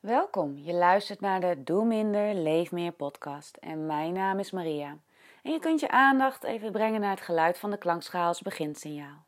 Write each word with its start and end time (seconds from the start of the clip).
Welkom, 0.00 0.58
je 0.58 0.72
luistert 0.72 1.20
naar 1.20 1.40
de 1.40 1.62
Doe 1.62 1.84
Minder, 1.84 2.34
Leef 2.34 2.72
Meer 2.72 2.92
podcast 2.92 3.56
en 3.56 3.86
mijn 3.86 4.12
naam 4.12 4.38
is 4.38 4.50
Maria. 4.50 4.98
En 5.42 5.52
je 5.52 5.58
kunt 5.58 5.80
je 5.80 5.88
aandacht 5.88 6.44
even 6.44 6.72
brengen 6.72 7.00
naar 7.00 7.10
het 7.10 7.20
geluid 7.20 7.58
van 7.58 7.70
de 7.70 7.78
klankschaal 7.78 8.26
als 8.26 8.42
beginsignaal. 8.42 9.24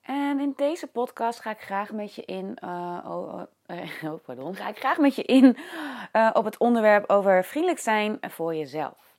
En 0.00 0.40
in 0.40 0.52
deze 0.56 0.86
podcast 0.86 1.40
ga 1.40 1.50
ik 1.50 1.60
graag 1.60 1.92
met 1.92 2.14
je 2.14 2.24
in, 2.24 2.58
uh, 2.64 3.04
oh, 3.06 3.42
uh, 3.66 4.04
oh, 4.12 4.24
pardon, 4.24 4.54
ga 4.54 4.68
ik 4.68 4.78
graag 4.78 4.98
met 4.98 5.14
je 5.14 5.22
in 5.22 5.56
uh, 6.12 6.30
op 6.32 6.44
het 6.44 6.58
onderwerp 6.58 7.10
over 7.10 7.44
vriendelijk 7.44 7.80
zijn 7.80 8.18
voor 8.20 8.54
jezelf. 8.54 9.15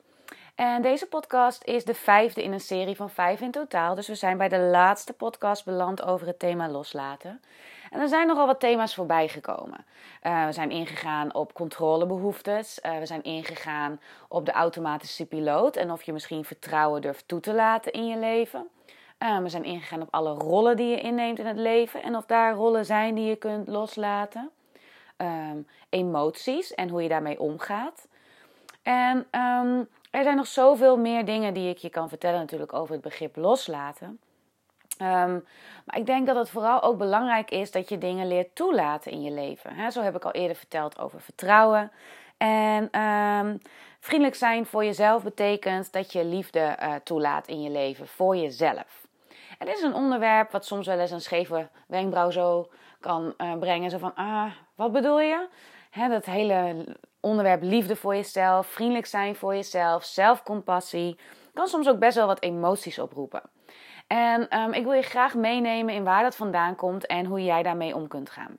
En 0.58 0.82
deze 0.82 1.06
podcast 1.06 1.64
is 1.64 1.86
de 1.86 1.94
vijfde 1.94 2.44
in 2.44 2.52
een 2.52 2.60
serie 2.60 2.96
van 2.96 3.10
vijf 3.10 3.42
in 3.42 3.52
totaal. 3.52 3.96
Dus 3.96 4.08
we 4.08 4.16
zijn 4.16 4.38
bij 4.38 4.50
de 4.50 4.60
laatste 4.60 5.14
podcast 5.14 5.66
beland 5.66 6.04
over 6.04 6.28
het 6.28 6.40
thema 6.40 6.70
loslaten. 6.70 7.42
En 7.90 8.00
er 8.00 8.08
zijn 8.08 8.28
nogal 8.28 8.46
wat 8.46 8.60
thema's 8.60 8.96
voorbij 8.96 9.28
gekomen. 9.28 9.86
Uh, 10.24 10.46
we 10.46 10.52
zijn 10.52 10.70
ingegaan 10.70 11.34
op 11.34 11.54
controlebehoeftes. 11.54 12.80
Uh, 12.86 12.98
we 12.98 13.06
zijn 13.06 13.24
ingegaan 13.24 14.00
op 14.28 14.46
de 14.46 14.52
automatische 14.52 15.26
piloot 15.26 15.76
en 15.76 15.92
of 15.92 16.04
je 16.04 16.14
misschien 16.14 16.46
vertrouwen 16.46 17.02
durft 17.02 17.28
toe 17.28 17.40
te 17.40 17.54
laten 17.54 17.92
in 17.92 18.08
je 18.08 18.18
leven. 18.18 18.68
Uh, 19.20 19.38
we 19.38 19.50
zijn 19.50 19.64
ingegaan 19.64 20.02
op 20.02 20.08
alle 20.12 20.34
rollen 20.34 20.78
die 20.78 20.90
je 20.90 21.02
inneemt 21.02 21.40
in 21.40 21.46
het 21.46 21.58
leven 21.58 22.04
en 22.04 22.16
of 22.16 22.26
daar 22.26 22.54
rollen 22.54 22.86
zijn 22.86 23.16
die 23.16 23.26
je 23.26 23.36
kunt 23.36 23.68
loslaten. 23.68 24.50
Um, 25.18 25.68
emoties 25.90 26.74
en 26.74 26.90
hoe 26.90 27.04
je 27.04 27.10
daarmee 27.10 27.40
omgaat. 27.40 28.08
En 28.84 29.28
um, 29.32 29.88
er 30.18 30.24
zijn 30.24 30.36
nog 30.36 30.48
zoveel 30.48 30.98
meer 30.98 31.26
dingen 31.26 31.54
die 31.54 31.70
ik 31.70 31.78
je 31.78 31.90
kan 31.90 32.10
vertellen 32.10 32.40
natuurlijk 32.40 32.74
over 32.74 32.94
het 32.94 33.04
begrip 33.04 33.36
loslaten. 33.36 34.20
Um, 35.02 35.46
maar 35.86 35.98
ik 35.98 36.06
denk 36.06 36.28
dat 36.28 36.36
het 36.36 36.50
vooral 36.50 36.82
ook 36.82 36.98
belangrijk 36.98 37.52
is 37.52 37.72
dat 37.72 37.90
je 37.90 37.98
dingen 37.98 38.28
leert 38.28 38.56
toelaten 38.56 39.12
in 39.12 39.22
je 39.22 39.32
leven. 39.32 39.92
Zo 39.92 40.02
heb 40.02 40.16
ik 40.16 40.26
al 40.26 40.32
eerder 40.32 40.56
verteld 40.56 41.00
over 41.00 41.22
vertrouwen. 41.22 41.92
En 42.38 43.02
um, 43.02 43.62
vriendelijk 44.00 44.36
zijn 44.36 44.66
voor 44.66 44.86
jezelf 44.86 45.24
betekent 45.24 45.92
dat 45.92 46.12
je 46.12 46.26
liefde 46.26 46.78
uh, 46.82 46.94
toelaat 47.04 47.48
in 47.48 47.62
je 47.62 47.70
leven, 47.70 48.08
voor 48.08 48.36
jezelf. 48.36 49.08
En 49.58 49.66
dit 49.66 49.76
is 49.76 49.84
een 49.84 49.94
onderwerp 49.94 50.52
wat 50.52 50.66
soms 50.66 50.88
wel 50.88 51.00
eens 51.00 51.12
een 51.12 51.22
scheve 51.22 51.68
wenkbrauw 51.88 52.30
zo 52.30 52.70
kan 53.00 53.34
uh, 53.38 53.58
brengen. 53.58 53.90
Zo 53.90 53.98
van, 53.98 54.16
ah, 54.16 54.52
wat 54.76 54.92
bedoel 54.92 55.20
je? 55.20 55.48
Dat 55.98 56.26
hele 56.26 56.86
onderwerp 57.20 57.62
liefde 57.62 57.96
voor 57.96 58.16
jezelf, 58.16 58.68
vriendelijk 58.68 59.06
zijn 59.06 59.36
voor 59.36 59.56
jezelf, 59.56 60.04
zelfcompassie, 60.04 61.20
kan 61.54 61.68
soms 61.68 61.90
ook 61.90 62.00
best 62.00 62.16
wel 62.16 62.28
wat 62.28 62.42
emoties 62.42 63.00
oproepen. 63.00 63.42
En 64.08 64.60
um, 64.60 64.74
ik 64.74 64.84
wil 64.84 64.94
je 64.94 65.02
graag 65.02 65.36
meenemen 65.36 65.94
in 65.94 66.04
waar 66.04 66.24
dat 66.24 66.36
vandaan 66.36 66.76
komt 66.76 67.06
en 67.06 67.26
hoe 67.26 67.44
jij 67.44 67.64
daarmee 67.64 67.96
om 67.96 68.08
kunt 68.08 68.30
gaan. 68.30 68.58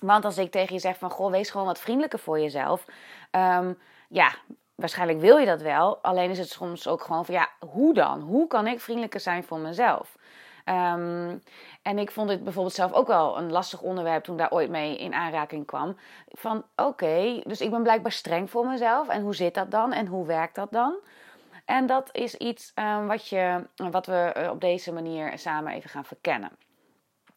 Want 0.00 0.24
als 0.24 0.38
ik 0.38 0.50
tegen 0.50 0.74
je 0.74 0.80
zeg 0.80 0.98
van, 0.98 1.10
goh, 1.10 1.30
wees 1.30 1.50
gewoon 1.50 1.66
wat 1.66 1.78
vriendelijker 1.78 2.18
voor 2.18 2.40
jezelf. 2.40 2.84
Um, 3.30 3.78
ja, 4.08 4.34
waarschijnlijk 4.74 5.20
wil 5.20 5.36
je 5.36 5.46
dat 5.46 5.62
wel. 5.62 5.98
Alleen 6.02 6.30
is 6.30 6.38
het 6.38 6.48
soms 6.48 6.88
ook 6.88 7.02
gewoon 7.02 7.24
van, 7.24 7.34
ja, 7.34 7.48
hoe 7.58 7.94
dan? 7.94 8.20
Hoe 8.20 8.46
kan 8.46 8.66
ik 8.66 8.80
vriendelijker 8.80 9.20
zijn 9.20 9.44
voor 9.44 9.58
mezelf? 9.58 10.16
Um, 10.64 11.42
en 11.82 11.98
ik 11.98 12.10
vond 12.10 12.28
dit 12.28 12.44
bijvoorbeeld 12.44 12.74
zelf 12.74 12.92
ook 12.92 13.06
wel 13.06 13.38
een 13.38 13.52
lastig 13.52 13.80
onderwerp 13.80 14.24
toen 14.24 14.34
ik 14.34 14.40
daar 14.40 14.50
ooit 14.50 14.70
mee 14.70 14.98
in 14.98 15.14
aanraking 15.14 15.66
kwam. 15.66 15.96
Van 16.28 16.64
oké, 16.76 17.40
dus 17.44 17.60
ik 17.60 17.70
ben 17.70 17.82
blijkbaar 17.82 18.12
streng 18.12 18.50
voor 18.50 18.66
mezelf. 18.66 19.08
En 19.08 19.22
hoe 19.22 19.34
zit 19.34 19.54
dat 19.54 19.70
dan? 19.70 19.92
En 19.92 20.06
hoe 20.06 20.26
werkt 20.26 20.54
dat 20.54 20.72
dan? 20.72 20.94
En 21.64 21.86
dat 21.86 22.08
is 22.12 22.34
iets 22.34 22.72
um, 22.74 23.06
wat, 23.06 23.28
je, 23.28 23.66
wat 23.76 24.06
we 24.06 24.14
eh, 24.14 24.50
op 24.50 24.60
deze 24.60 24.92
manier 24.92 25.38
samen 25.38 25.72
even 25.72 25.90
gaan 25.90 26.04
verkennen. 26.04 26.50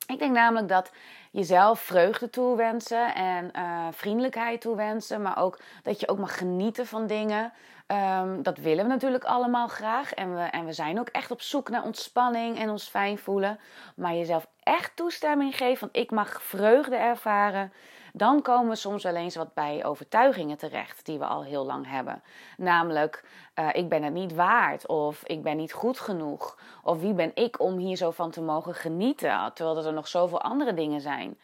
Ik 0.08 0.20
denk 0.20 0.34
namelijk 0.34 0.68
dat 0.68 0.92
jezelf 1.32 1.80
vreugde 1.80 2.30
toewensen 2.30 3.16
en 3.16 3.52
uh, 3.56 3.88
vriendelijkheid 3.92 4.62
toewensen, 4.62 5.22
maar 5.22 5.38
ook 5.38 5.60
dat 5.84 6.00
je 6.00 6.08
ook 6.08 6.18
mag 6.18 6.38
genieten 6.38 6.88
van 6.88 7.08
dingen. 7.08 7.54
Um, 7.88 8.44
dat 8.44 8.58
willen 8.58 8.84
we 8.84 8.90
natuurlijk 8.90 9.24
allemaal 9.24 9.68
graag. 9.68 10.14
En 10.14 10.36
we, 10.36 10.42
en 10.42 10.66
we 10.66 10.74
zijn 10.74 11.00
ook 11.00 11.08
echt 11.08 11.32
op 11.32 11.42
zoek 11.42 11.70
naar 11.70 11.84
ontspanning 11.84 12.60
en 12.60 12.70
ons 12.70 12.88
fijn 12.88 13.18
voelen. 13.18 13.60
Maar 13.96 14.14
jezelf 14.14 14.48
echt 14.64 14.96
toestemming 14.96 15.58
geven 15.58 15.78
van 15.78 15.90
ik 15.92 16.12
mag 16.12 16.42
vreugde 16.42 16.96
ervaren. 16.96 17.74
Dan 18.14 18.42
komen 18.42 18.70
we 18.70 18.76
soms 18.76 19.04
wel 19.04 19.16
eens 19.16 19.36
wat 19.36 19.54
bij 19.54 19.86
overtuigingen 19.86 20.58
terecht 20.58 21.06
die 21.06 21.20
we 21.20 21.26
al 21.26 21.44
heel 21.44 21.66
lang 21.66 21.90
hebben. 21.90 22.24
Namelijk, 22.58 23.24
uh, 23.60 23.70
ik 23.74 23.90
ben 23.90 24.04
het 24.04 24.14
niet 24.14 24.36
waard. 24.36 24.88
Of 24.88 25.24
ik 25.24 25.44
ben 25.44 25.58
niet 25.58 25.74
goed 25.74 26.00
genoeg. 26.00 26.58
Of 26.84 27.00
wie 27.00 27.14
ben 27.14 27.32
ik 27.34 27.60
om 27.60 27.78
hier 27.78 27.96
zo 27.96 28.12
van 28.12 28.32
te 28.32 28.42
mogen 28.42 28.74
genieten. 28.74 29.52
Terwijl 29.54 29.86
er 29.86 29.94
nog 29.94 30.08
zoveel 30.08 30.42
andere 30.42 30.74
dingen 30.74 31.02
zijn. 31.02 31.38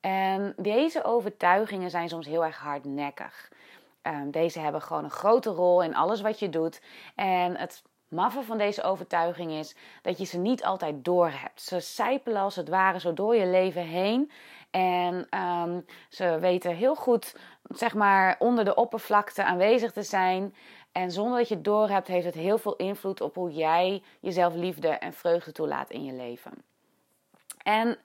En 0.00 0.54
deze 0.56 1.04
overtuigingen 1.04 1.90
zijn 1.90 2.08
soms 2.08 2.26
heel 2.26 2.44
erg 2.44 2.58
hardnekkig. 2.58 3.48
Um, 4.06 4.30
deze 4.30 4.58
hebben 4.58 4.82
gewoon 4.82 5.04
een 5.04 5.10
grote 5.10 5.50
rol 5.50 5.82
in 5.82 5.94
alles 5.94 6.20
wat 6.20 6.38
je 6.38 6.48
doet. 6.48 6.80
En 7.14 7.56
het 7.56 7.82
maffe 8.08 8.42
van 8.42 8.58
deze 8.58 8.82
overtuiging 8.82 9.52
is 9.52 9.76
dat 10.02 10.18
je 10.18 10.24
ze 10.24 10.38
niet 10.38 10.64
altijd 10.64 11.04
doorhebt. 11.04 11.62
Ze 11.62 11.80
sijpelen 11.80 12.42
als 12.42 12.56
het 12.56 12.68
ware 12.68 13.00
zo 13.00 13.12
door 13.12 13.36
je 13.36 13.46
leven 13.46 13.82
heen. 13.82 14.30
En 14.70 15.40
um, 15.40 15.84
ze 16.08 16.38
weten 16.40 16.74
heel 16.74 16.94
goed, 16.94 17.36
zeg 17.62 17.94
maar, 17.94 18.36
onder 18.38 18.64
de 18.64 18.74
oppervlakte 18.74 19.44
aanwezig 19.44 19.92
te 19.92 20.02
zijn. 20.02 20.54
En 20.92 21.10
zonder 21.10 21.38
dat 21.38 21.48
je 21.48 21.54
het 21.54 21.64
doorhebt, 21.64 22.06
heeft 22.06 22.26
het 22.26 22.34
heel 22.34 22.58
veel 22.58 22.76
invloed 22.76 23.20
op 23.20 23.34
hoe 23.34 23.52
jij 23.52 24.02
jezelf 24.20 24.54
liefde 24.54 24.88
en 24.88 25.12
vreugde 25.12 25.52
toelaat 25.52 25.90
in 25.90 26.04
je 26.04 26.12
leven. 26.12 26.52
En 27.62 27.98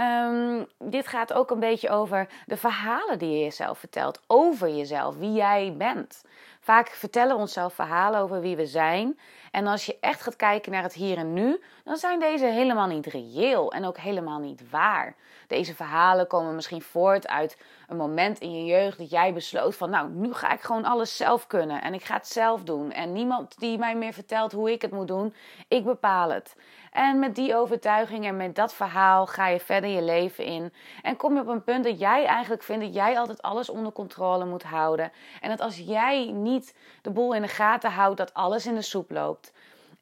Um, 0.00 0.66
dit 0.78 1.06
gaat 1.06 1.32
ook 1.32 1.50
een 1.50 1.60
beetje 1.60 1.90
over 1.90 2.28
de 2.46 2.56
verhalen 2.56 3.18
die 3.18 3.30
je 3.30 3.44
jezelf 3.44 3.78
vertelt 3.78 4.20
over 4.26 4.68
jezelf, 4.68 5.16
wie 5.16 5.32
jij 5.32 5.74
bent. 5.78 6.24
Vaak 6.60 6.88
vertellen 6.88 7.34
we 7.34 7.40
onszelf 7.40 7.74
verhalen 7.74 8.20
over 8.20 8.40
wie 8.40 8.56
we 8.56 8.66
zijn. 8.66 9.18
En 9.50 9.66
als 9.66 9.86
je 9.86 9.96
echt 10.00 10.22
gaat 10.22 10.36
kijken 10.36 10.72
naar 10.72 10.82
het 10.82 10.92
hier 10.92 11.16
en 11.16 11.32
nu, 11.32 11.62
dan 11.84 11.96
zijn 11.96 12.20
deze 12.20 12.46
helemaal 12.46 12.86
niet 12.86 13.06
reëel 13.06 13.72
en 13.72 13.84
ook 13.84 13.98
helemaal 13.98 14.38
niet 14.38 14.70
waar. 14.70 15.14
Deze 15.46 15.74
verhalen 15.74 16.26
komen 16.26 16.54
misschien 16.54 16.82
voort 16.82 17.28
uit 17.28 17.56
een 17.86 17.96
moment 17.96 18.38
in 18.38 18.52
je 18.52 18.64
jeugd 18.64 18.98
dat 18.98 19.10
jij 19.10 19.32
besloot 19.32 19.76
van 19.76 19.90
nou, 19.90 20.10
nu 20.10 20.34
ga 20.34 20.52
ik 20.52 20.60
gewoon 20.60 20.84
alles 20.84 21.16
zelf 21.16 21.46
kunnen 21.46 21.82
en 21.82 21.94
ik 21.94 22.04
ga 22.04 22.14
het 22.14 22.28
zelf 22.28 22.62
doen. 22.62 22.92
En 22.92 23.12
niemand 23.12 23.58
die 23.58 23.78
mij 23.78 23.96
meer 23.96 24.12
vertelt 24.12 24.52
hoe 24.52 24.72
ik 24.72 24.82
het 24.82 24.90
moet 24.90 25.08
doen, 25.08 25.34
ik 25.68 25.84
bepaal 25.84 26.30
het. 26.30 26.56
En 26.92 27.18
met 27.18 27.34
die 27.34 27.56
overtuiging 27.56 28.26
en 28.26 28.36
met 28.36 28.54
dat 28.54 28.74
verhaal 28.74 29.26
ga 29.26 29.48
je 29.48 29.60
verder 29.60 29.90
je 29.90 30.02
leven 30.02 30.44
in. 30.44 30.72
En 31.02 31.16
kom 31.16 31.34
je 31.34 31.40
op 31.40 31.46
een 31.46 31.64
punt 31.64 31.84
dat 31.84 31.98
jij 31.98 32.24
eigenlijk 32.24 32.62
vindt 32.62 32.84
dat 32.84 32.94
jij 32.94 33.18
altijd 33.18 33.42
alles 33.42 33.70
onder 33.70 33.92
controle 33.92 34.44
moet 34.44 34.62
houden. 34.62 35.12
En 35.40 35.48
dat 35.48 35.60
als 35.60 35.76
jij 35.76 36.30
niet 36.32 36.74
de 37.02 37.10
boel 37.10 37.34
in 37.34 37.42
de 37.42 37.48
gaten 37.48 37.90
houdt, 37.90 38.16
dat 38.16 38.34
alles 38.34 38.66
in 38.66 38.74
de 38.74 38.82
soep 38.82 39.10
loopt. 39.10 39.52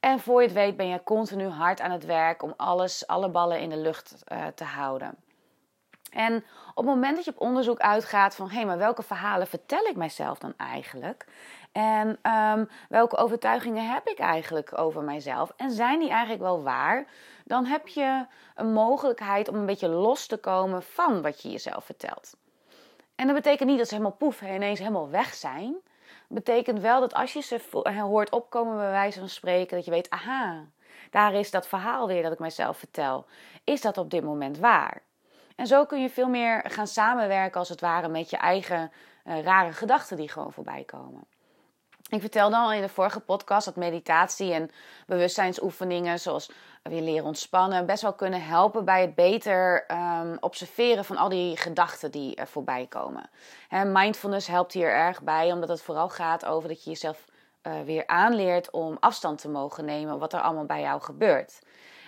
En 0.01 0.21
voor 0.21 0.41
je 0.41 0.47
het 0.47 0.57
weet 0.57 0.77
ben 0.77 0.89
je 0.89 1.03
continu 1.03 1.47
hard 1.49 1.81
aan 1.81 1.91
het 1.91 2.05
werk 2.05 2.43
om 2.43 2.55
alles, 2.57 3.07
alle 3.07 3.29
ballen 3.29 3.61
in 3.61 3.71
de 3.71 3.77
lucht 3.77 4.25
uh, 4.33 4.47
te 4.55 4.65
houden. 4.65 5.24
En 6.15 6.45
op 6.69 6.85
het 6.85 6.95
moment 6.95 7.17
dat 7.17 7.25
je 7.25 7.31
op 7.31 7.41
onderzoek 7.41 7.79
uitgaat 7.79 8.35
van 8.35 8.49
hé, 8.49 8.55
hey, 8.55 8.67
maar 8.67 8.79
welke 8.79 9.03
verhalen 9.03 9.47
vertel 9.47 9.85
ik 9.85 9.97
mijzelf 9.97 10.39
dan 10.39 10.55
eigenlijk? 10.57 11.27
En 11.73 12.19
um, 12.33 12.69
welke 12.89 13.17
overtuigingen 13.17 13.93
heb 13.93 14.07
ik 14.09 14.19
eigenlijk 14.19 14.79
over 14.79 15.03
mijzelf? 15.03 15.53
En 15.57 15.71
zijn 15.71 15.99
die 15.99 16.11
eigenlijk 16.11 16.43
wel 16.43 16.63
waar? 16.63 17.07
Dan 17.45 17.65
heb 17.65 17.89
je 17.89 18.27
een 18.55 18.73
mogelijkheid 18.73 19.49
om 19.49 19.55
een 19.55 19.67
beetje 19.67 19.89
los 19.89 20.27
te 20.27 20.37
komen 20.37 20.83
van 20.83 21.23
wat 21.23 21.43
je 21.43 21.51
jezelf 21.51 21.85
vertelt. 21.85 22.37
En 23.15 23.27
dat 23.27 23.37
betekent 23.37 23.69
niet 23.69 23.79
dat 23.79 23.89
ze 23.89 23.95
helemaal 23.95 24.17
poef 24.17 24.43
ineens 24.43 24.79
helemaal 24.79 25.11
weg 25.11 25.35
zijn. 25.35 25.73
Dat 26.29 26.45
betekent 26.45 26.81
wel 26.81 27.01
dat 27.01 27.15
als 27.15 27.33
je 27.33 27.41
ze 27.41 27.61
hoort 28.01 28.31
opkomen 28.31 28.77
bij 28.77 28.91
wijze 28.91 29.19
van 29.19 29.29
spreken, 29.29 29.77
dat 29.77 29.85
je 29.85 29.91
weet, 29.91 30.11
aha, 30.11 30.65
daar 31.11 31.35
is 31.35 31.51
dat 31.51 31.67
verhaal 31.67 32.07
weer 32.07 32.23
dat 32.23 32.33
ik 32.33 32.39
mijzelf 32.39 32.79
vertel. 32.79 33.27
Is 33.65 33.81
dat 33.81 33.99
op 33.99 34.11
dit 34.11 34.25
moment 34.25 34.59
waar? 34.59 35.03
En 35.55 35.67
zo 35.67 35.85
kun 35.85 36.03
je 36.03 36.11
veel 36.11 36.29
meer 36.29 36.65
gaan 36.69 36.87
samenwerken 36.87 37.59
als 37.59 37.69
het 37.69 37.81
ware 37.81 38.09
met 38.09 38.31
je 38.31 38.37
eigen 38.37 38.93
uh, 39.25 39.43
rare 39.43 39.73
gedachten 39.73 40.17
die 40.17 40.29
gewoon 40.29 40.53
voorbij 40.53 40.85
komen. 40.85 41.25
Ik 42.09 42.21
vertelde 42.21 42.57
al 42.57 42.73
in 42.73 42.81
de 42.81 42.89
vorige 42.89 43.21
podcast 43.21 43.65
dat 43.65 43.77
meditatie 43.77 44.53
en 44.53 44.71
bewustzijnsoefeningen, 45.07 46.21
zoals 46.21 46.51
weer 46.83 47.01
leren 47.01 47.25
ontspannen, 47.25 47.87
best 47.87 48.03
wel 48.03 48.13
kunnen 48.13 48.45
helpen 48.45 48.85
bij 48.85 49.01
het 49.01 49.15
beter 49.15 49.85
um, 49.91 50.37
observeren 50.41 51.05
van 51.05 51.17
al 51.17 51.29
die 51.29 51.57
gedachten 51.57 52.11
die 52.11 52.35
er 52.35 52.47
voorbij 52.47 52.87
komen. 52.87 53.31
En 53.69 53.93
mindfulness 53.93 54.47
helpt 54.47 54.73
hier 54.73 54.91
erg 54.91 55.23
bij, 55.23 55.53
omdat 55.53 55.69
het 55.69 55.83
vooral 55.83 56.09
gaat 56.09 56.45
over 56.45 56.69
dat 56.69 56.85
je 56.85 56.91
jezelf 56.91 57.25
uh, 57.63 57.73
weer 57.85 58.07
aanleert 58.07 58.71
om 58.71 58.97
afstand 59.01 59.39
te 59.39 59.49
mogen 59.49 59.85
nemen 59.85 60.19
wat 60.19 60.33
er 60.33 60.41
allemaal 60.41 60.67
bij 60.67 60.81
jou 60.81 61.01
gebeurt. 61.01 61.59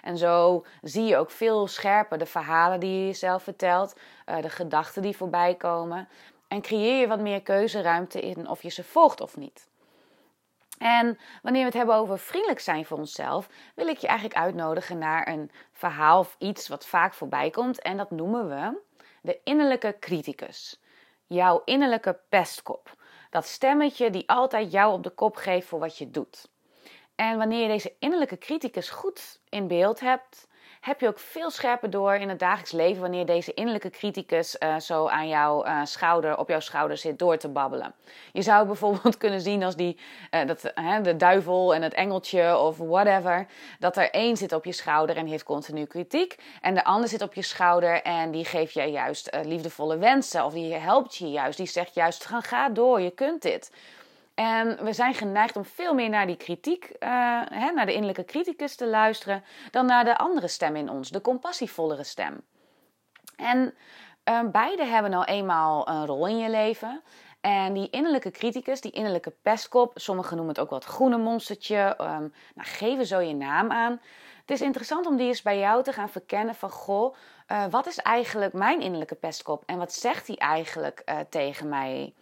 En 0.06 0.18
zo 0.18 0.64
zie 0.82 1.04
je 1.04 1.16
ook 1.16 1.30
veel 1.30 1.66
scherper 1.66 2.18
de 2.18 2.26
verhalen 2.26 2.80
die 2.80 2.98
je 2.98 3.06
jezelf 3.06 3.42
vertelt, 3.42 3.96
uh, 4.26 4.42
de 4.42 4.50
gedachten 4.50 5.02
die 5.02 5.16
voorbij 5.16 5.54
komen. 5.54 6.08
En 6.48 6.60
creëer 6.60 7.00
je 7.00 7.06
wat 7.06 7.20
meer 7.20 7.42
keuzeruimte 7.42 8.20
in 8.20 8.48
of 8.48 8.62
je 8.62 8.70
ze 8.70 8.84
volgt 8.84 9.20
of 9.20 9.36
niet. 9.36 9.68
En 10.78 11.18
wanneer 11.42 11.60
we 11.60 11.66
het 11.66 11.76
hebben 11.76 11.94
over 11.94 12.18
vriendelijk 12.18 12.60
zijn 12.60 12.86
voor 12.86 12.98
onszelf, 12.98 13.48
wil 13.74 13.86
ik 13.86 13.98
je 13.98 14.06
eigenlijk 14.06 14.38
uitnodigen 14.38 14.98
naar 14.98 15.28
een 15.28 15.50
verhaal 15.72 16.18
of 16.18 16.36
iets 16.38 16.68
wat 16.68 16.86
vaak 16.86 17.14
voorbij 17.14 17.50
komt. 17.50 17.82
En 17.82 17.96
dat 17.96 18.10
noemen 18.10 18.48
we 18.48 18.80
de 19.22 19.40
innerlijke 19.44 19.96
criticus. 20.00 20.80
Jouw 21.26 21.62
innerlijke 21.64 22.18
pestkop. 22.28 22.94
Dat 23.30 23.46
stemmetje 23.46 24.10
die 24.10 24.28
altijd 24.28 24.72
jou 24.72 24.92
op 24.92 25.02
de 25.02 25.10
kop 25.10 25.36
geeft 25.36 25.68
voor 25.68 25.78
wat 25.78 25.98
je 25.98 26.10
doet. 26.10 26.48
En 27.16 27.38
wanneer 27.38 27.62
je 27.62 27.68
deze 27.68 27.92
innerlijke 27.98 28.38
criticus 28.38 28.90
goed 28.90 29.38
in 29.48 29.66
beeld 29.66 30.00
hebt, 30.00 30.46
heb 30.80 31.00
je 31.00 31.08
ook 31.08 31.18
veel 31.18 31.50
scherper 31.50 31.90
door 31.90 32.14
in 32.14 32.28
het 32.28 32.38
dagelijks 32.38 32.72
leven 32.72 33.00
wanneer 33.00 33.26
deze 33.26 33.54
innerlijke 33.54 33.90
criticus 33.90 34.56
uh, 34.58 34.78
zo 34.78 35.06
aan 35.06 35.28
jouw 35.28 35.66
uh, 35.66 35.80
schouder, 35.84 36.38
op 36.38 36.48
jouw 36.48 36.60
schouder 36.60 36.96
zit 36.96 37.18
door 37.18 37.36
te 37.36 37.48
babbelen. 37.48 37.94
Je 38.32 38.42
zou 38.42 38.66
bijvoorbeeld 38.72 39.16
kunnen 39.16 39.40
zien 39.40 39.62
als 39.62 39.76
die, 39.76 39.98
uh, 40.30 40.46
dat, 40.46 40.60
de 41.02 41.16
duivel 41.16 41.74
en 41.74 41.82
het 41.82 41.94
engeltje 41.94 42.58
of 42.58 42.76
whatever, 42.76 43.46
dat 43.78 43.96
er 43.96 44.10
één 44.10 44.36
zit 44.36 44.52
op 44.52 44.64
je 44.64 44.72
schouder 44.72 45.16
en 45.16 45.26
heeft 45.26 45.44
continu 45.44 45.84
kritiek. 45.84 46.36
En 46.60 46.74
de 46.74 46.84
ander 46.84 47.08
zit 47.08 47.22
op 47.22 47.34
je 47.34 47.42
schouder 47.42 48.02
en 48.02 48.30
die 48.30 48.44
geeft 48.44 48.72
je 48.72 48.82
juist 48.82 49.36
liefdevolle 49.42 49.98
wensen 49.98 50.44
of 50.44 50.52
die 50.52 50.74
helpt 50.74 51.16
je 51.16 51.30
juist. 51.30 51.56
Die 51.56 51.66
zegt 51.66 51.94
juist, 51.94 52.24
ga 52.24 52.68
door, 52.68 53.00
je 53.00 53.10
kunt 53.10 53.42
dit. 53.42 53.70
En 54.36 54.84
we 54.84 54.92
zijn 54.92 55.14
geneigd 55.14 55.56
om 55.56 55.64
veel 55.64 55.94
meer 55.94 56.08
naar 56.08 56.26
die 56.26 56.36
kritiek, 56.36 56.84
uh, 56.84 57.42
hè, 57.44 57.70
naar 57.70 57.86
de 57.86 57.92
innerlijke 57.92 58.24
criticus 58.24 58.76
te 58.76 58.86
luisteren, 58.86 59.44
dan 59.70 59.86
naar 59.86 60.04
de 60.04 60.18
andere 60.18 60.48
stem 60.48 60.76
in 60.76 60.90
ons, 60.90 61.10
de 61.10 61.20
compassievollere 61.20 62.04
stem. 62.04 62.40
En 63.36 63.74
uh, 64.28 64.40
beide 64.52 64.84
hebben 64.84 65.10
nou 65.10 65.24
eenmaal 65.24 65.88
een 65.88 66.06
rol 66.06 66.26
in 66.26 66.38
je 66.38 66.50
leven. 66.50 67.02
En 67.40 67.72
die 67.72 67.90
innerlijke 67.90 68.30
criticus, 68.30 68.80
die 68.80 68.90
innerlijke 68.90 69.34
pestkop, 69.42 69.92
sommigen 69.94 70.36
noemen 70.36 70.54
het 70.54 70.62
ook 70.62 70.70
wel 70.70 70.78
het 70.78 70.88
groene 70.88 71.18
monstertje, 71.18 71.96
um, 72.00 72.32
nou, 72.54 73.04
zo 73.04 73.18
je 73.18 73.34
naam 73.34 73.70
aan. 73.70 74.00
Het 74.40 74.50
is 74.50 74.60
interessant 74.60 75.06
om 75.06 75.16
die 75.16 75.26
eens 75.26 75.42
bij 75.42 75.58
jou 75.58 75.82
te 75.82 75.92
gaan 75.92 76.08
verkennen 76.08 76.54
van, 76.54 76.70
goh, 76.70 77.14
uh, 77.48 77.64
wat 77.70 77.86
is 77.86 77.98
eigenlijk 77.98 78.52
mijn 78.52 78.80
innerlijke 78.80 79.14
pestkop 79.14 79.62
en 79.66 79.78
wat 79.78 79.92
zegt 79.92 80.26
die 80.26 80.38
eigenlijk 80.38 81.04
tegen 81.28 81.68
mij? 81.68 82.14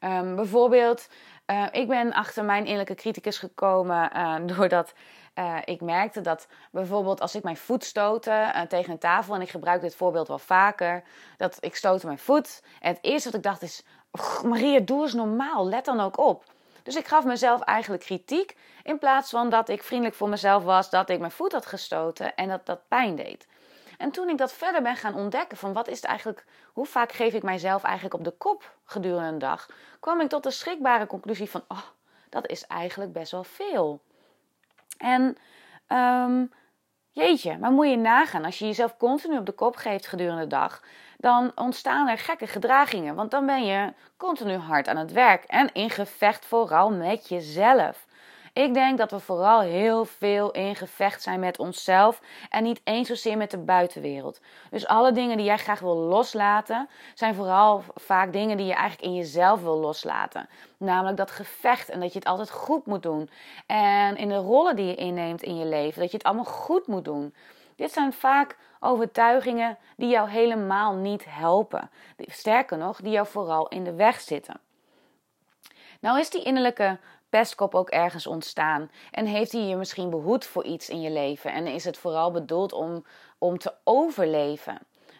Um, 0.00 0.36
bijvoorbeeld, 0.36 1.08
uh, 1.46 1.66
ik 1.70 1.88
ben 1.88 2.12
achter 2.12 2.44
mijn 2.44 2.62
innerlijke 2.62 2.94
criticus 2.94 3.38
gekomen 3.38 4.10
uh, 4.16 4.36
doordat 4.56 4.92
uh, 5.34 5.56
ik 5.64 5.80
merkte 5.80 6.20
dat 6.20 6.46
bijvoorbeeld 6.70 7.20
als 7.20 7.34
ik 7.34 7.42
mijn 7.42 7.56
voet 7.56 7.84
stootte 7.84 8.66
tegen 8.68 8.92
een 8.92 8.98
tafel, 8.98 9.34
en 9.34 9.40
ik 9.40 9.48
gebruik 9.48 9.80
dit 9.80 9.96
voorbeeld 9.96 10.28
wel 10.28 10.38
vaker, 10.38 11.02
dat 11.36 11.56
ik 11.60 11.76
stootte 11.76 12.06
mijn 12.06 12.18
voet. 12.18 12.62
En 12.80 12.92
het 12.92 13.04
eerste 13.04 13.28
wat 13.28 13.38
ik 13.38 13.44
dacht 13.44 13.62
is, 13.62 13.82
Maria, 14.42 14.80
doe 14.80 15.02
eens 15.02 15.14
normaal, 15.14 15.68
let 15.68 15.84
dan 15.84 16.00
ook 16.00 16.18
op. 16.18 16.44
Dus 16.82 16.96
ik 16.96 17.06
gaf 17.06 17.24
mezelf 17.24 17.60
eigenlijk 17.60 18.02
kritiek 18.02 18.56
in 18.82 18.98
plaats 18.98 19.30
van 19.30 19.50
dat 19.50 19.68
ik 19.68 19.82
vriendelijk 19.82 20.16
voor 20.16 20.28
mezelf 20.28 20.64
was 20.64 20.90
dat 20.90 21.10
ik 21.10 21.18
mijn 21.18 21.30
voet 21.30 21.52
had 21.52 21.66
gestoten 21.66 22.34
en 22.34 22.48
dat 22.48 22.66
dat 22.66 22.88
pijn 22.88 23.16
deed. 23.16 23.46
En 23.98 24.10
toen 24.10 24.28
ik 24.28 24.38
dat 24.38 24.52
verder 24.52 24.82
ben 24.82 24.96
gaan 24.96 25.14
ontdekken 25.14 25.56
van 25.56 25.72
wat 25.72 25.88
is 25.88 25.96
het 25.96 26.04
eigenlijk, 26.04 26.44
hoe 26.72 26.86
vaak 26.86 27.12
geef 27.12 27.34
ik 27.34 27.42
mijzelf 27.42 27.82
eigenlijk 27.82 28.14
op 28.14 28.24
de 28.24 28.30
kop 28.30 28.74
gedurende 28.84 29.28
een 29.28 29.38
dag, 29.38 29.68
kwam 30.00 30.20
ik 30.20 30.28
tot 30.28 30.42
de 30.42 30.50
schrikbare 30.50 31.06
conclusie 31.06 31.50
van, 31.50 31.64
oh, 31.68 31.82
dat 32.28 32.48
is 32.48 32.66
eigenlijk 32.66 33.12
best 33.12 33.32
wel 33.32 33.44
veel. 33.44 34.00
En 34.98 35.36
um, 35.88 36.52
jeetje, 37.10 37.58
maar 37.58 37.70
moet 37.70 37.88
je 37.88 37.96
nagaan, 37.96 38.44
als 38.44 38.58
je 38.58 38.66
jezelf 38.66 38.96
continu 38.96 39.38
op 39.38 39.46
de 39.46 39.52
kop 39.52 39.76
geeft 39.76 40.06
gedurende 40.06 40.42
de 40.42 40.46
dag, 40.46 40.82
dan 41.16 41.52
ontstaan 41.54 42.08
er 42.08 42.18
gekke 42.18 42.46
gedragingen. 42.46 43.14
Want 43.14 43.30
dan 43.30 43.46
ben 43.46 43.64
je 43.64 43.92
continu 44.16 44.56
hard 44.56 44.88
aan 44.88 44.96
het 44.96 45.12
werk 45.12 45.44
en 45.44 45.72
in 45.72 45.90
gevecht 45.90 46.46
vooral 46.46 46.90
met 46.90 47.28
jezelf. 47.28 48.06
Ik 48.56 48.74
denk 48.74 48.98
dat 48.98 49.10
we 49.10 49.20
vooral 49.20 49.60
heel 49.60 50.04
veel 50.04 50.50
in 50.50 50.76
gevecht 50.76 51.22
zijn 51.22 51.40
met 51.40 51.58
onszelf 51.58 52.20
en 52.50 52.62
niet 52.62 52.80
eens 52.84 53.08
zozeer 53.08 53.36
met 53.36 53.50
de 53.50 53.58
buitenwereld. 53.58 54.40
Dus 54.70 54.86
alle 54.86 55.12
dingen 55.12 55.36
die 55.36 55.46
jij 55.46 55.58
graag 55.58 55.80
wil 55.80 55.96
loslaten, 55.96 56.88
zijn 57.14 57.34
vooral 57.34 57.82
vaak 57.94 58.32
dingen 58.32 58.56
die 58.56 58.66
je 58.66 58.74
eigenlijk 58.74 59.02
in 59.02 59.14
jezelf 59.14 59.62
wil 59.62 59.76
loslaten. 59.76 60.48
Namelijk 60.76 61.16
dat 61.16 61.30
gevecht 61.30 61.88
en 61.88 62.00
dat 62.00 62.12
je 62.12 62.18
het 62.18 62.28
altijd 62.28 62.50
goed 62.50 62.86
moet 62.86 63.02
doen. 63.02 63.30
En 63.66 64.16
in 64.16 64.28
de 64.28 64.36
rollen 64.36 64.76
die 64.76 64.86
je 64.86 64.94
inneemt 64.94 65.42
in 65.42 65.56
je 65.56 65.66
leven, 65.66 66.00
dat 66.00 66.10
je 66.10 66.16
het 66.16 66.26
allemaal 66.26 66.44
goed 66.44 66.86
moet 66.86 67.04
doen. 67.04 67.34
Dit 67.74 67.92
zijn 67.92 68.12
vaak 68.12 68.56
overtuigingen 68.80 69.78
die 69.96 70.08
jou 70.08 70.28
helemaal 70.28 70.94
niet 70.94 71.24
helpen. 71.28 71.90
Sterker 72.18 72.78
nog, 72.78 73.00
die 73.00 73.12
jou 73.12 73.26
vooral 73.26 73.68
in 73.68 73.84
de 73.84 73.94
weg 73.94 74.20
zitten. 74.20 74.60
Nou 76.00 76.18
is 76.18 76.30
die 76.30 76.42
innerlijke 76.42 76.98
pestkop 77.28 77.74
ook 77.74 77.90
ergens 77.90 78.26
ontstaan? 78.26 78.90
En 79.10 79.26
heeft 79.26 79.52
hij 79.52 79.60
je 79.60 79.76
misschien 79.76 80.10
behoed 80.10 80.44
voor 80.44 80.64
iets 80.64 80.88
in 80.88 81.00
je 81.00 81.10
leven? 81.10 81.52
En 81.52 81.66
is 81.66 81.84
het 81.84 81.98
vooral 81.98 82.30
bedoeld 82.30 82.72
om, 82.72 83.04
om 83.38 83.58
te 83.58 83.74
overleven? 83.84 84.78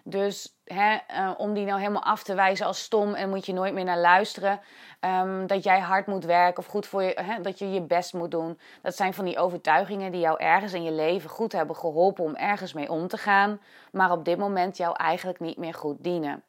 Dus 0.08 0.56
hè, 0.64 0.96
uh, 1.10 1.30
om 1.36 1.54
die 1.54 1.64
nou 1.64 1.78
helemaal 1.78 2.02
af 2.02 2.22
te 2.22 2.34
wijzen 2.34 2.66
als 2.66 2.82
stom 2.82 3.14
en 3.14 3.28
moet 3.28 3.46
je 3.46 3.52
nooit 3.52 3.74
meer 3.74 3.84
naar 3.84 3.98
luisteren. 3.98 4.60
Um, 5.00 5.46
dat 5.46 5.64
jij 5.64 5.80
hard 5.80 6.06
moet 6.06 6.24
werken 6.24 6.58
of 6.58 6.66
goed 6.66 6.86
voor 6.86 7.02
je, 7.02 7.16
hè, 7.20 7.40
dat 7.40 7.58
je 7.58 7.70
je 7.70 7.82
best 7.82 8.12
moet 8.12 8.30
doen. 8.30 8.58
Dat 8.82 8.96
zijn 8.96 9.14
van 9.14 9.24
die 9.24 9.38
overtuigingen 9.38 10.12
die 10.12 10.20
jou 10.20 10.40
ergens 10.40 10.72
in 10.72 10.82
je 10.82 10.92
leven 10.92 11.30
goed 11.30 11.52
hebben 11.52 11.76
geholpen 11.76 12.24
om 12.24 12.34
ergens 12.34 12.72
mee 12.72 12.90
om 12.90 13.08
te 13.08 13.16
gaan. 13.16 13.60
Maar 13.92 14.10
op 14.10 14.24
dit 14.24 14.38
moment 14.38 14.76
jou 14.76 14.96
eigenlijk 14.96 15.40
niet 15.40 15.56
meer 15.56 15.74
goed 15.74 15.96
dienen 16.04 16.42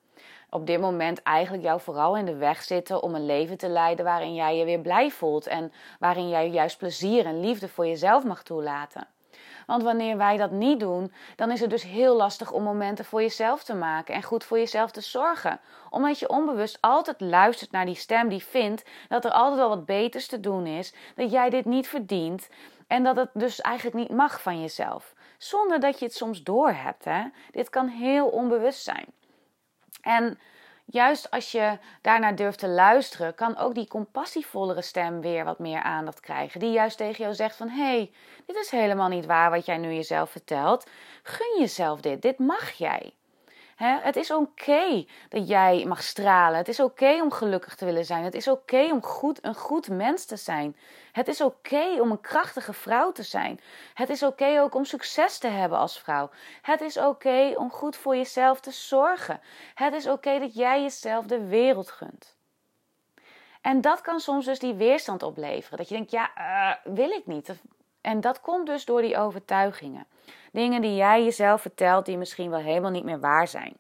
op 0.50 0.68
dit 0.68 0.80
moment 0.80 1.24
eigenlijk 1.24 1.64
jou 1.64 1.80
vooral 1.80 2.18
in 2.18 2.26
de 2.26 2.36
weg 2.36 2.64
zitten 2.64 3.04
om 3.04 3.16
een 3.16 3.26
leven 3.26 3.58
te 3.58 3.70
leiden 3.70 4.06
waarin 4.06 4.34
jij 4.34 4.58
je 4.58 4.66
weer 4.66 4.80
blij 4.80 5.10
voelt 5.10 5.48
en 5.48 5.72
waarin 6.00 6.30
jij 6.30 6.50
juist 6.50 6.78
plezier 6.78 7.26
en 7.26 7.40
liefde 7.40 7.68
voor 7.68 7.88
jezelf 7.88 8.24
mag 8.24 8.44
toelaten. 8.44 9.08
Want 9.66 9.84
wanneer 9.84 10.18
wij 10.18 10.38
dat 10.38 10.52
niet 10.52 10.80
doen, 10.80 11.14
dan 11.36 11.52
is 11.52 11.60
het 11.60 11.70
dus 11.70 11.84
heel 11.84 12.16
lastig 12.16 12.52
om 12.52 12.64
momenten 12.64 13.06
voor 13.06 13.22
jezelf 13.22 13.64
te 13.64 13.76
maken 13.76 14.14
en 14.16 14.24
goed 14.24 14.44
voor 14.44 14.58
jezelf 14.58 14.92
te 14.92 15.02
zorgen. 15.02 15.60
Omdat 15.90 16.20
je 16.20 16.30
onbewust 16.30 16.78
altijd 16.82 17.22
luistert 17.22 17.72
naar 17.72 17.86
die 17.86 17.96
stem 17.96 18.30
die 18.30 18.44
vindt 18.44 18.84
dat 19.08 19.26
er 19.26 19.32
altijd 19.32 19.60
wel 19.60 19.70
wat 19.70 19.86
beters 19.86 20.28
te 20.28 20.40
doen 20.40 20.66
is, 20.66 20.94
dat 21.16 21.32
jij 21.32 21.50
dit 21.50 21.66
niet 21.66 21.88
verdient 21.88 22.50
en 22.88 23.04
dat 23.04 23.16
het 23.16 23.30
dus 23.34 23.62
eigenlijk 23.62 23.96
niet 23.96 24.18
mag 24.18 24.42
van 24.42 24.62
jezelf. 24.62 25.14
Zonder 25.38 25.80
dat 25.80 26.00
je 26.00 26.06
het 26.06 26.16
soms 26.16 26.44
doorhebt. 26.44 27.06
Hè? 27.06 27.24
Dit 27.52 27.70
kan 27.70 27.88
heel 27.88 28.28
onbewust 28.28 28.84
zijn. 28.84 29.06
En 30.08 30.40
juist 30.86 31.32
als 31.32 31.52
je 31.52 31.78
daarnaar 32.02 32.36
durft 32.36 32.60
te 32.60 32.68
luisteren, 32.68 33.36
kan 33.36 33.58
ook 33.58 33.76
die 33.76 33.88
compassievollere 33.88 34.82
stem 34.82 35.22
weer 35.22 35.46
wat 35.46 35.60
meer 35.60 35.82
aandacht 35.82 36.20
krijgen. 36.20 36.60
Die 36.60 36.72
juist 36.72 36.98
tegen 36.98 37.24
jou 37.24 37.34
zegt 37.34 37.56
van, 37.56 37.70
hé, 37.70 37.84
hey, 37.84 38.12
dit 38.46 38.56
is 38.56 38.70
helemaal 38.70 39.08
niet 39.08 39.26
waar 39.26 39.50
wat 39.50 39.66
jij 39.66 39.78
nu 39.78 39.94
jezelf 39.94 40.30
vertelt. 40.30 40.90
Gun 41.24 41.60
jezelf 41.60 42.02
dit, 42.02 42.22
dit 42.22 42.40
mag 42.40 42.72
jij 42.72 43.14
het 43.86 44.16
is 44.16 44.32
oké 44.32 45.06
dat 45.30 45.48
jij 45.48 45.86
mag 45.86 46.04
stralen. 46.04 46.58
Het 46.58 46.68
is 46.68 46.80
oké 46.80 47.22
om 47.22 47.32
gelukkig 47.32 47.76
te 47.76 47.86
willen 47.86 48.06
zijn. 48.06 48.24
Het 48.24 48.36
is 48.36 48.48
oké 48.48 48.90
om 48.92 49.04
goed, 49.04 49.46
een 49.46 49.56
goed 49.56 49.90
mens 49.90 50.26
te 50.26 50.36
zijn. 50.36 50.76
Het 51.12 51.28
is 51.28 51.42
oké 51.42 52.02
om 52.02 52.12
een 52.12 52.22
krachtige 52.22 52.74
vrouw 52.74 53.12
te 53.12 53.24
zijn. 53.24 53.60
Het 53.94 54.10
is 54.10 54.24
oké 54.24 54.62
ook 54.62 54.76
om 54.76 54.86
succes 54.86 55.38
te 55.38 55.48
hebben 55.48 55.78
als 55.78 56.00
vrouw. 56.00 56.30
Het 56.62 56.82
is 56.82 56.98
oké 56.98 57.54
om 57.56 57.72
goed 57.72 57.96
voor 57.96 58.16
jezelf 58.16 58.60
te 58.60 58.72
zorgen. 58.72 59.42
Het 59.74 59.94
is 59.94 60.08
oké 60.08 60.40
dat 60.40 60.54
jij 60.54 60.82
jezelf 60.82 61.26
de 61.26 61.48
wereld 61.48 61.92
gunt. 61.92 62.36
En 63.62 63.82
dat 63.82 64.02
kan 64.02 64.20
soms 64.20 64.46
dus 64.46 64.60
die 64.60 64.74
weerstand 64.74 65.24
opleveren. 65.24 65.78
Dat 65.78 65.90
je 65.90 65.96
denkt, 65.96 66.12
ja, 66.12 66.32
uh, 66.38 66.94
wil 66.94 67.10
ik 67.10 67.26
niet. 67.26 67.54
En 68.08 68.22
dat 68.22 68.42
komt 68.42 68.66
dus 68.66 68.86
door 68.86 69.02
die 69.02 69.18
overtuigingen. 69.18 70.06
Dingen 70.52 70.82
die 70.82 70.96
jij 70.96 71.24
jezelf 71.24 71.62
vertelt 71.62 72.06
die 72.06 72.18
misschien 72.18 72.50
wel 72.50 72.60
helemaal 72.60 72.92
niet 72.92 73.04
meer 73.04 73.20
waar 73.20 73.48
zijn. 73.48 73.78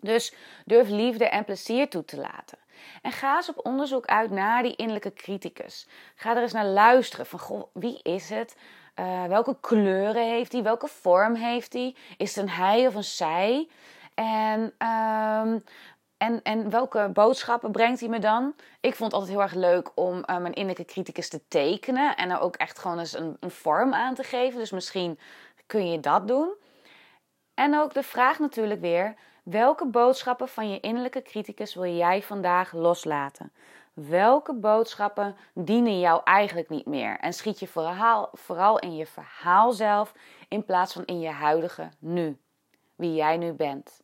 Dus 0.00 0.34
durf 0.64 0.88
liefde 0.88 1.28
en 1.28 1.44
plezier 1.44 1.88
toe 1.88 2.04
te 2.04 2.16
laten. 2.16 2.58
En 3.02 3.12
ga 3.12 3.36
eens 3.36 3.48
op 3.48 3.66
onderzoek 3.66 4.06
uit 4.06 4.30
naar 4.30 4.62
die 4.62 4.76
innerlijke 4.76 5.12
criticus. 5.12 5.88
Ga 6.14 6.36
er 6.36 6.42
eens 6.42 6.52
naar 6.52 6.66
luisteren 6.66 7.26
van 7.26 7.38
goh, 7.38 7.62
wie 7.72 8.02
is 8.02 8.30
het? 8.30 8.56
Uh, 8.96 9.24
welke 9.24 9.56
kleuren 9.60 10.28
heeft 10.28 10.52
hij? 10.52 10.62
Welke 10.62 10.88
vorm 10.88 11.34
heeft 11.34 11.72
hij? 11.72 11.96
Is 12.16 12.34
het 12.34 12.44
een 12.44 12.50
hij 12.50 12.86
of 12.86 12.94
een 12.94 13.04
zij? 13.04 13.68
En 14.14 14.60
um, 14.88 15.64
en, 16.18 16.42
en 16.42 16.70
welke 16.70 17.10
boodschappen 17.12 17.72
brengt 17.72 18.00
hij 18.00 18.08
me 18.08 18.18
dan? 18.18 18.54
Ik 18.80 18.94
vond 18.94 19.12
het 19.12 19.20
altijd 19.20 19.30
heel 19.30 19.42
erg 19.42 19.54
leuk 19.54 19.90
om 19.94 20.16
uh, 20.16 20.24
mijn 20.24 20.54
innerlijke 20.54 20.92
criticus 20.92 21.28
te 21.28 21.48
tekenen. 21.48 22.16
En 22.16 22.30
er 22.30 22.40
ook 22.40 22.56
echt 22.56 22.78
gewoon 22.78 22.98
eens 22.98 23.18
een, 23.18 23.36
een 23.40 23.50
vorm 23.50 23.94
aan 23.94 24.14
te 24.14 24.22
geven. 24.22 24.58
Dus 24.58 24.70
misschien 24.70 25.18
kun 25.66 25.90
je 25.90 26.00
dat 26.00 26.28
doen. 26.28 26.54
En 27.54 27.78
ook 27.78 27.94
de 27.94 28.02
vraag 28.02 28.38
natuurlijk 28.38 28.80
weer: 28.80 29.14
welke 29.42 29.86
boodschappen 29.86 30.48
van 30.48 30.70
je 30.70 30.80
innerlijke 30.80 31.22
criticus 31.22 31.74
wil 31.74 31.96
jij 31.96 32.22
vandaag 32.22 32.72
loslaten? 32.72 33.52
Welke 33.92 34.54
boodschappen 34.54 35.36
dienen 35.54 36.00
jou 36.00 36.20
eigenlijk 36.24 36.68
niet 36.68 36.86
meer? 36.86 37.18
En 37.18 37.32
schiet 37.32 37.60
je 37.60 37.66
vooral, 37.66 38.28
vooral 38.32 38.78
in 38.78 38.96
je 38.96 39.06
verhaal 39.06 39.72
zelf 39.72 40.12
in 40.48 40.64
plaats 40.64 40.92
van 40.92 41.04
in 41.04 41.20
je 41.20 41.30
huidige 41.30 41.88
nu. 41.98 42.38
Wie 42.94 43.14
jij 43.14 43.36
nu 43.36 43.52
bent. 43.52 44.02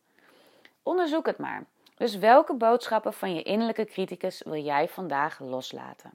Onderzoek 0.83 1.25
het 1.25 1.37
maar. 1.37 1.65
Dus 1.95 2.15
welke 2.15 2.55
boodschappen 2.55 3.13
van 3.13 3.35
je 3.35 3.43
innerlijke 3.43 3.85
criticus 3.85 4.41
wil 4.45 4.63
jij 4.63 4.87
vandaag 4.87 5.39
loslaten? 5.39 6.11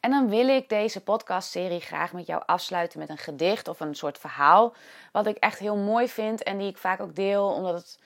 En 0.00 0.10
dan 0.10 0.28
wil 0.28 0.48
ik 0.48 0.68
deze 0.68 1.00
podcastserie 1.00 1.80
graag 1.80 2.12
met 2.12 2.26
jou 2.26 2.42
afsluiten 2.46 2.98
met 2.98 3.08
een 3.08 3.18
gedicht 3.18 3.68
of 3.68 3.80
een 3.80 3.94
soort 3.94 4.18
verhaal. 4.18 4.74
Wat 5.12 5.26
ik 5.26 5.36
echt 5.36 5.58
heel 5.58 5.76
mooi 5.76 6.08
vind 6.08 6.42
en 6.42 6.58
die 6.58 6.68
ik 6.68 6.78
vaak 6.78 7.00
ook 7.00 7.14
deel, 7.14 7.46
omdat 7.46 7.74
het 7.74 7.98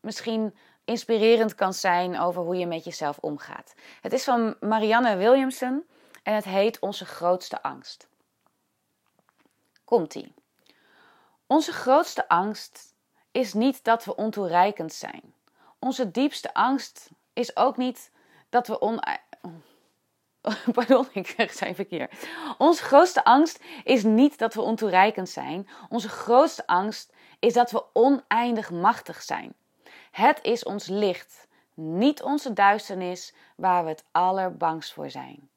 misschien 0.00 0.56
inspirerend 0.84 1.54
kan 1.54 1.74
zijn 1.74 2.18
over 2.18 2.42
hoe 2.42 2.56
je 2.56 2.66
met 2.66 2.84
jezelf 2.84 3.18
omgaat. 3.18 3.74
Het 4.00 4.12
is 4.12 4.24
van 4.24 4.56
Marianne 4.60 5.16
Williamson 5.16 5.84
en 6.22 6.34
het 6.34 6.44
heet 6.44 6.78
Onze 6.78 7.04
grootste 7.04 7.62
angst. 7.62 8.08
Komt-ie. 9.84 10.34
Onze 11.46 11.72
grootste 11.72 12.28
angst 12.28 12.94
is 13.30 13.52
niet 13.52 13.84
dat 13.84 14.04
we 14.04 14.16
ontoereikend 14.16 14.92
zijn. 14.92 15.34
Onze 15.84 16.10
diepste 16.10 16.54
angst 16.54 17.10
is 17.32 17.56
ook 17.56 17.76
niet 17.76 18.10
dat 18.48 18.66
we 18.66 18.78
on... 18.78 19.00
Pardon, 20.74 21.06
ik 21.12 21.50
zei 21.50 21.74
verkeerd. 21.74 22.26
Onze 22.58 22.82
grootste 22.82 23.24
angst 23.24 23.64
is 23.84 24.02
niet 24.02 24.38
dat 24.38 24.54
we 24.54 24.60
ontoereikend 24.60 25.28
zijn. 25.28 25.68
Onze 25.88 26.08
grootste 26.08 26.66
angst 26.66 27.12
is 27.38 27.52
dat 27.52 27.70
we 27.70 27.84
oneindig 27.92 28.70
machtig 28.70 29.22
zijn. 29.22 29.54
Het 30.10 30.38
is 30.42 30.64
ons 30.64 30.86
licht, 30.86 31.48
niet 31.74 32.22
onze 32.22 32.52
duisternis, 32.52 33.34
waar 33.56 33.84
we 33.84 33.90
het 33.90 34.04
allerbangst 34.10 34.92
voor 34.92 35.10
zijn. 35.10 35.50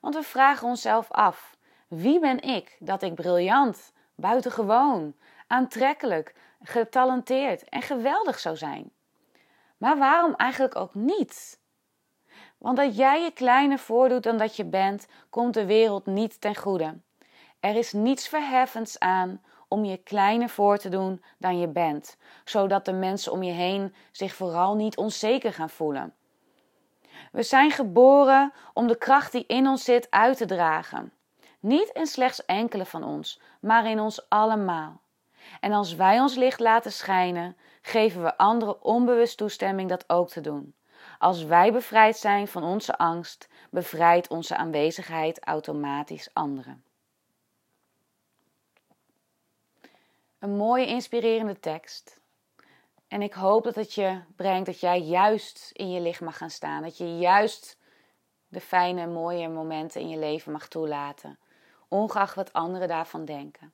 Want 0.00 0.14
we 0.14 0.22
vragen 0.22 0.68
onszelf 0.68 1.10
af: 1.10 1.56
wie 1.88 2.20
ben 2.20 2.40
ik 2.40 2.76
dat 2.78 3.02
ik 3.02 3.14
briljant, 3.14 3.92
buitengewoon, 4.14 5.14
aantrekkelijk, 5.46 6.34
getalenteerd 6.62 7.68
en 7.68 7.82
geweldig 7.82 8.38
zou 8.38 8.56
zijn? 8.56 8.92
Maar 9.82 9.98
waarom 9.98 10.34
eigenlijk 10.34 10.76
ook 10.76 10.94
niet? 10.94 11.60
Want 12.58 12.76
dat 12.76 12.96
jij 12.96 13.22
je 13.22 13.30
kleiner 13.30 13.78
voordoet 13.78 14.22
dan 14.22 14.38
dat 14.38 14.56
je 14.56 14.64
bent, 14.64 15.06
komt 15.30 15.54
de 15.54 15.66
wereld 15.66 16.06
niet 16.06 16.40
ten 16.40 16.56
goede. 16.56 16.98
Er 17.60 17.76
is 17.76 17.92
niets 17.92 18.28
verheffends 18.28 18.98
aan 18.98 19.40
om 19.68 19.84
je 19.84 19.96
kleiner 19.96 20.48
voor 20.48 20.78
te 20.78 20.88
doen 20.88 21.24
dan 21.38 21.58
je 21.58 21.68
bent, 21.68 22.16
zodat 22.44 22.84
de 22.84 22.92
mensen 22.92 23.32
om 23.32 23.42
je 23.42 23.52
heen 23.52 23.94
zich 24.12 24.34
vooral 24.34 24.74
niet 24.74 24.96
onzeker 24.96 25.52
gaan 25.52 25.70
voelen. 25.70 26.14
We 27.32 27.42
zijn 27.42 27.70
geboren 27.70 28.52
om 28.72 28.86
de 28.86 28.98
kracht 28.98 29.32
die 29.32 29.46
in 29.46 29.66
ons 29.66 29.84
zit 29.84 30.10
uit 30.10 30.36
te 30.36 30.46
dragen. 30.46 31.12
Niet 31.60 31.90
in 31.92 32.06
slechts 32.06 32.44
enkele 32.44 32.84
van 32.84 33.04
ons, 33.04 33.40
maar 33.60 33.86
in 33.86 34.00
ons 34.00 34.28
allemaal. 34.28 35.00
En 35.60 35.72
als 35.72 35.94
wij 35.94 36.20
ons 36.20 36.34
licht 36.34 36.60
laten 36.60 36.92
schijnen, 36.92 37.56
geven 37.82 38.22
we 38.22 38.36
anderen 38.36 38.82
onbewust 38.82 39.36
toestemming 39.36 39.88
dat 39.88 40.04
ook 40.06 40.28
te 40.28 40.40
doen. 40.40 40.74
Als 41.18 41.44
wij 41.44 41.72
bevrijd 41.72 42.16
zijn 42.16 42.48
van 42.48 42.62
onze 42.62 42.98
angst, 42.98 43.48
bevrijdt 43.70 44.28
onze 44.28 44.56
aanwezigheid 44.56 45.44
automatisch 45.44 46.30
anderen. 46.32 46.84
Een 50.38 50.56
mooie, 50.56 50.86
inspirerende 50.86 51.60
tekst. 51.60 52.20
En 53.08 53.22
ik 53.22 53.32
hoop 53.32 53.64
dat 53.64 53.74
het 53.74 53.94
je 53.94 54.20
brengt 54.36 54.66
dat 54.66 54.80
jij 54.80 55.00
juist 55.00 55.70
in 55.72 55.90
je 55.90 56.00
licht 56.00 56.20
mag 56.20 56.36
gaan 56.36 56.50
staan. 56.50 56.82
Dat 56.82 56.96
je 56.96 57.18
juist 57.18 57.78
de 58.48 58.60
fijne, 58.60 59.06
mooie 59.06 59.48
momenten 59.48 60.00
in 60.00 60.08
je 60.08 60.18
leven 60.18 60.52
mag 60.52 60.68
toelaten. 60.68 61.38
Ongeacht 61.88 62.34
wat 62.34 62.52
anderen 62.52 62.88
daarvan 62.88 63.24
denken. 63.24 63.72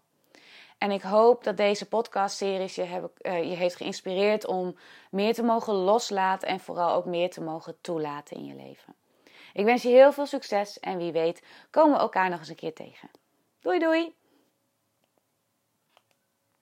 En 0.77 0.91
ik 0.91 1.01
hoop 1.01 1.43
dat 1.43 1.57
deze 1.57 1.87
podcastseries 1.87 2.75
je, 2.75 2.83
heb, 2.83 3.11
uh, 3.21 3.49
je 3.49 3.55
heeft 3.55 3.75
geïnspireerd 3.75 4.45
om 4.45 4.77
meer 5.11 5.33
te 5.33 5.43
mogen 5.43 5.73
loslaten 5.73 6.47
en 6.47 6.59
vooral 6.59 6.95
ook 6.95 7.05
meer 7.05 7.29
te 7.29 7.41
mogen 7.41 7.77
toelaten 7.81 8.37
in 8.37 8.45
je 8.45 8.55
leven. 8.55 8.95
Ik 9.53 9.65
wens 9.65 9.81
je 9.81 9.89
heel 9.89 10.11
veel 10.11 10.25
succes 10.25 10.79
en 10.79 10.97
wie 10.97 11.11
weet 11.11 11.43
komen 11.69 11.93
we 11.93 11.99
elkaar 11.99 12.29
nog 12.29 12.39
eens 12.39 12.49
een 12.49 12.55
keer 12.55 12.73
tegen. 12.73 13.09
Doei 13.59 13.79
doei! 13.79 14.17